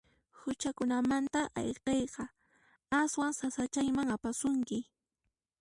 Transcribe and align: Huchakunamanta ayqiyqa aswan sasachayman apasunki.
Huchakunamanta 0.39 1.41
ayqiyqa 1.59 2.23
aswan 2.99 3.33
sasachayman 3.39 4.09
apasunki. 4.15 4.79